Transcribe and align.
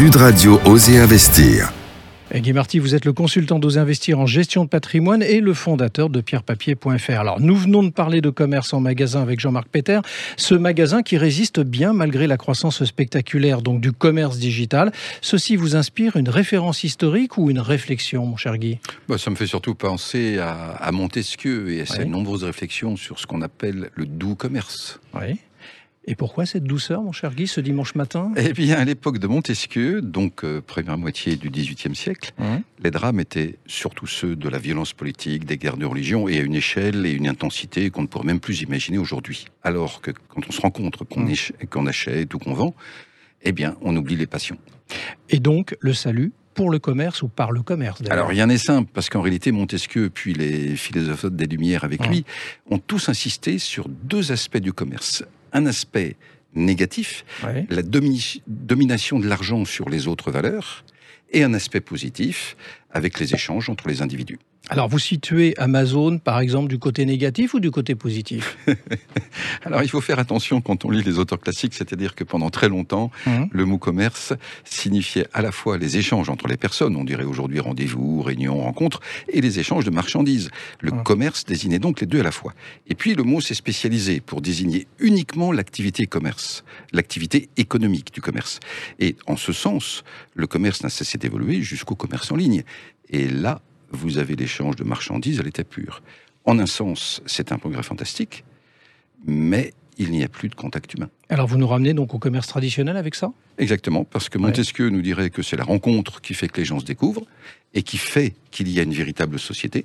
Sud 0.00 0.16
Radio 0.16 0.58
Oser 0.64 0.96
Investir. 0.98 1.70
Et 2.32 2.40
Guy 2.40 2.54
Marty, 2.54 2.78
vous 2.78 2.94
êtes 2.94 3.04
le 3.04 3.12
consultant 3.12 3.58
d'Oser 3.58 3.80
Investir 3.80 4.18
en 4.18 4.24
gestion 4.24 4.64
de 4.64 4.70
patrimoine 4.70 5.22
et 5.22 5.40
le 5.40 5.52
fondateur 5.52 6.08
de 6.08 6.22
pierrepapier.fr. 6.22 7.10
Alors, 7.20 7.38
nous 7.38 7.54
venons 7.54 7.82
de 7.82 7.90
parler 7.90 8.22
de 8.22 8.30
commerce 8.30 8.72
en 8.72 8.80
magasin 8.80 9.20
avec 9.20 9.40
Jean-Marc 9.40 9.68
Peter. 9.68 10.00
Ce 10.38 10.54
magasin 10.54 11.02
qui 11.02 11.18
résiste 11.18 11.60
bien 11.60 11.92
malgré 11.92 12.26
la 12.26 12.38
croissance 12.38 12.82
spectaculaire 12.82 13.60
donc 13.60 13.82
du 13.82 13.92
commerce 13.92 14.38
digital. 14.38 14.90
Ceci 15.20 15.54
vous 15.56 15.76
inspire 15.76 16.16
une 16.16 16.30
référence 16.30 16.82
historique 16.82 17.36
ou 17.36 17.50
une 17.50 17.60
réflexion, 17.60 18.24
mon 18.24 18.38
cher 18.38 18.56
Guy? 18.56 18.78
Bah, 19.06 19.18
Ça 19.18 19.28
me 19.28 19.36
fait 19.36 19.46
surtout 19.46 19.74
penser 19.74 20.38
à, 20.38 20.70
à 20.80 20.92
Montesquieu 20.92 21.72
et 21.74 21.82
à 21.82 21.84
ses 21.84 22.04
Oui. 22.04 22.08
nombreuses 22.08 22.44
réflexions 22.44 22.96
sur 22.96 23.18
ce 23.18 23.26
qu'on 23.26 23.42
appelle 23.42 23.90
le 23.96 24.06
doux 24.06 24.34
commerce. 24.34 24.98
Oui. 25.12 25.36
Et 26.06 26.14
pourquoi 26.14 26.46
cette 26.46 26.64
douceur, 26.64 27.02
mon 27.02 27.12
cher 27.12 27.34
Guy, 27.34 27.46
ce 27.46 27.60
dimanche 27.60 27.94
matin? 27.94 28.32
Eh 28.36 28.52
bien, 28.54 28.76
à 28.76 28.84
l'époque 28.84 29.18
de 29.18 29.26
Montesquieu, 29.26 30.00
donc 30.00 30.44
euh, 30.44 30.62
première 30.62 30.96
moitié 30.96 31.36
du 31.36 31.50
XVIIIe 31.50 31.94
siècle, 31.94 32.32
les 32.82 32.90
drames 32.90 33.20
étaient 33.20 33.58
surtout 33.66 34.06
ceux 34.06 34.34
de 34.34 34.48
la 34.48 34.58
violence 34.58 34.94
politique, 34.94 35.44
des 35.44 35.58
guerres 35.58 35.76
de 35.76 35.84
religion, 35.84 36.26
et 36.26 36.38
à 36.38 36.42
une 36.42 36.54
échelle 36.54 37.04
et 37.04 37.12
une 37.12 37.28
intensité 37.28 37.90
qu'on 37.90 38.02
ne 38.02 38.06
pourrait 38.06 38.24
même 38.24 38.40
plus 38.40 38.62
imaginer 38.62 38.96
aujourd'hui. 38.96 39.44
Alors 39.62 40.00
que 40.00 40.10
quand 40.10 40.40
on 40.48 40.52
se 40.52 40.60
rencontre, 40.60 41.04
qu'on 41.04 41.86
achète 41.86 42.32
ou 42.32 42.38
qu'on 42.38 42.54
vend, 42.54 42.74
eh 43.42 43.52
bien, 43.52 43.76
on 43.82 43.94
oublie 43.94 44.16
les 44.16 44.26
passions. 44.26 44.58
Et 45.28 45.38
donc, 45.38 45.76
le 45.80 45.92
salut 45.92 46.32
pour 46.54 46.70
le 46.70 46.78
commerce 46.78 47.22
ou 47.22 47.28
par 47.28 47.52
le 47.52 47.62
commerce 47.62 48.00
d'ailleurs? 48.00 48.18
Alors 48.18 48.28
rien 48.30 48.46
n'est 48.46 48.58
simple, 48.58 48.90
parce 48.92 49.10
qu'en 49.10 49.20
réalité, 49.20 49.52
Montesquieu, 49.52 50.10
puis 50.10 50.32
les 50.32 50.76
philosophes 50.76 51.26
des 51.26 51.46
Lumières 51.46 51.84
avec 51.84 52.06
lui, 52.06 52.24
ont 52.70 52.78
tous 52.78 53.10
insisté 53.10 53.58
sur 53.58 53.88
deux 53.88 54.32
aspects 54.32 54.58
du 54.58 54.72
commerce. 54.72 55.24
Un 55.52 55.66
aspect 55.66 56.16
négatif, 56.54 57.24
Ouais. 57.44 57.66
la 57.70 57.82
domi- 57.82 58.42
domination 58.46 59.18
de 59.18 59.26
l'argent 59.28 59.64
sur 59.64 59.88
les 59.88 60.08
autres 60.08 60.30
valeurs, 60.30 60.84
et 61.32 61.44
un 61.44 61.54
aspect 61.54 61.80
positif 61.80 62.56
avec 62.90 63.20
les 63.20 63.34
échanges 63.34 63.68
entre 63.70 63.86
les 63.88 64.02
individus. 64.02 64.38
Alors, 64.72 64.88
vous 64.88 65.00
situez 65.00 65.52
Amazon, 65.58 66.18
par 66.18 66.38
exemple, 66.38 66.68
du 66.68 66.78
côté 66.78 67.04
négatif 67.04 67.54
ou 67.54 67.60
du 67.60 67.72
côté 67.72 67.96
positif? 67.96 68.56
Alors 69.64 69.82
il 69.82 69.88
faut 69.88 70.00
faire 70.00 70.20
attention 70.20 70.60
quand 70.60 70.84
on 70.84 70.90
lit 70.90 71.02
les 71.02 71.18
auteurs 71.18 71.40
classiques, 71.40 71.74
c'est-à-dire 71.74 72.14
que 72.14 72.22
pendant 72.22 72.50
très 72.50 72.68
longtemps, 72.68 73.10
Hein 73.26 73.48
le 73.50 73.64
mot 73.64 73.78
commerce 73.78 74.32
signifiait 74.64 75.26
à 75.32 75.42
la 75.42 75.50
fois 75.50 75.76
les 75.76 75.96
échanges 75.98 76.30
entre 76.30 76.46
les 76.46 76.56
personnes, 76.56 76.94
on 76.94 77.02
dirait 77.04 77.24
aujourd'hui 77.24 77.58
rendez-vous, 77.58 78.22
réunion, 78.22 78.60
rencontre, 78.60 79.00
et 79.28 79.40
les 79.40 79.58
échanges 79.58 79.84
de 79.84 79.90
marchandises. 79.90 80.50
Le 80.80 80.92
Ah. 80.94 81.02
commerce 81.02 81.44
désignait 81.44 81.80
donc 81.80 82.00
les 82.00 82.06
deux 82.06 82.20
à 82.20 82.22
la 82.22 82.30
fois. 82.32 82.54
Et 82.86 82.94
puis 82.94 83.14
le 83.14 83.24
mot 83.24 83.40
s'est 83.40 83.54
spécialisé 83.54 84.20
pour 84.20 84.40
désigner 84.40 84.86
uniquement 85.00 85.50
l'activité 85.50 86.06
commerce, 86.06 86.62
l'activité 86.92 87.48
économique 87.56 88.14
du 88.14 88.20
commerce. 88.20 88.60
Et 89.00 89.16
en 89.26 89.36
ce 89.36 89.52
sens, 89.52 90.04
le 90.34 90.46
commerce 90.46 90.82
n'a 90.84 90.90
cessé 90.90 91.18
d'évoluer 91.18 91.60
jusqu'au 91.60 91.96
commerce 91.96 92.30
en 92.30 92.36
ligne. 92.36 92.62
Et 93.08 93.26
là, 93.28 93.60
vous 93.90 94.18
avez 94.18 94.36
l'échange 94.36 94.76
de 94.76 94.84
marchandises 94.84 95.40
à 95.40 95.42
l'état 95.42 95.64
pur. 95.64 96.02
En 96.44 96.58
un 96.58 96.66
sens, 96.66 97.22
c'est 97.26 97.52
un 97.52 97.58
progrès 97.58 97.82
fantastique, 97.82 98.44
mais 99.26 99.74
il 99.98 100.10
n'y 100.10 100.24
a 100.24 100.28
plus 100.28 100.48
de 100.48 100.54
contact 100.54 100.94
humain. 100.94 101.10
Alors, 101.28 101.46
vous 101.46 101.58
nous 101.58 101.66
ramenez 101.66 101.92
donc 101.92 102.14
au 102.14 102.18
commerce 102.18 102.46
traditionnel 102.46 102.96
avec 102.96 103.14
ça? 103.14 103.32
Exactement, 103.58 104.04
parce 104.04 104.28
que 104.30 104.38
Ouais. 104.38 104.46
Montesquieu 104.46 104.88
nous 104.88 105.02
dirait 105.02 105.28
que 105.30 105.42
c'est 105.42 105.56
la 105.56 105.64
rencontre 105.64 106.20
qui 106.22 106.32
fait 106.34 106.48
que 106.48 106.56
les 106.58 106.64
gens 106.64 106.80
se 106.80 106.84
découvrent 106.86 107.26
et 107.74 107.82
qui 107.82 107.98
fait 107.98 108.34
qu'il 108.50 108.68
y 108.70 108.80
a 108.80 108.82
une 108.82 108.94
véritable 108.94 109.38
société. 109.38 109.84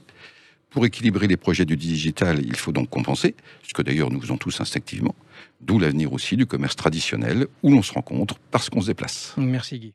Pour 0.70 0.86
équilibrer 0.86 1.28
les 1.28 1.38
projets 1.38 1.66
du 1.66 1.76
digital, 1.78 2.40
il 2.46 2.56
faut 2.56 2.72
donc 2.72 2.90
compenser, 2.90 3.36
ce 3.64 3.74
que 3.74 3.82
d'ailleurs 3.82 4.12
nous 4.12 4.20
faisons 4.22 4.38
tous 4.38 4.60
instinctivement, 4.62 5.16
d'où 5.62 5.80
l'avenir 5.80 6.12
aussi 6.14 6.36
du 6.38 6.46
commerce 6.46 6.76
traditionnel 6.76 7.48
où 7.64 7.72
l'on 7.72 7.82
se 7.82 7.94
rencontre 7.94 8.36
parce 8.52 8.70
qu'on 8.70 8.82
se 8.82 8.88
déplace. 8.88 9.34
Merci 9.38 9.80
Guy. 9.80 9.94